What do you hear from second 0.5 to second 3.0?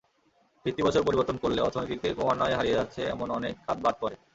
ভিত্তিবছর পরিবর্তন করলে অর্থনীতিতে ক্রমান্বয়ে হারিয়ে